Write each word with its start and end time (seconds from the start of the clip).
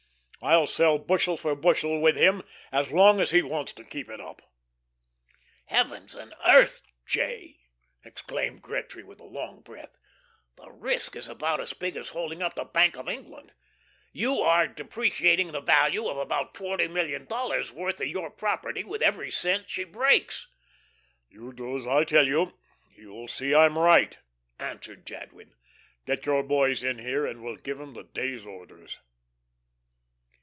I'll 0.43 0.65
sell 0.65 0.97
bushel 0.97 1.37
for 1.37 1.55
bushel 1.55 2.01
with 2.01 2.15
him 2.17 2.41
as 2.71 2.91
long 2.91 3.21
as 3.21 3.29
he 3.29 3.43
wants 3.43 3.73
to 3.73 3.83
keep 3.83 4.09
it 4.09 4.19
up." 4.19 4.41
"Heavens 5.67 6.15
and 6.15 6.33
earth, 6.47 6.81
J.," 7.05 7.59
exclaimed 8.03 8.63
Gretry, 8.63 9.03
with 9.03 9.19
a 9.19 9.23
long 9.23 9.61
breath, 9.61 9.95
"the 10.55 10.71
risk 10.71 11.15
is 11.15 11.27
about 11.27 11.59
as 11.59 11.73
big 11.73 11.95
as 11.95 12.09
holding 12.09 12.41
up 12.41 12.55
the 12.55 12.63
Bank 12.65 12.97
of 12.97 13.07
England. 13.07 13.51
You 14.11 14.39
are 14.41 14.67
depreciating 14.67 15.51
the 15.51 15.61
value 15.61 16.07
of 16.07 16.17
about 16.17 16.57
forty 16.57 16.87
million 16.87 17.25
dollars' 17.25 17.71
worth 17.71 18.01
of 18.01 18.07
your 18.07 18.31
property 18.31 18.83
with 18.83 19.03
every 19.03 19.29
cent 19.29 19.69
she 19.69 19.83
breaks." 19.83 20.47
"You 21.29 21.53
do 21.53 21.77
as 21.77 21.85
I 21.85 22.03
tell 22.03 22.25
you 22.25 22.57
you'll 22.95 23.27
see 23.27 23.53
I'm 23.53 23.77
right," 23.77 24.17
answered 24.57 25.05
Jadwin. 25.05 25.53
"Get 26.07 26.25
your 26.25 26.41
boys 26.41 26.83
in 26.83 26.97
here, 26.97 27.27
and 27.27 27.43
we'll 27.43 27.57
give 27.57 27.79
'em 27.79 27.93
the 27.93 28.03
day's 28.05 28.43
orders." 28.43 28.97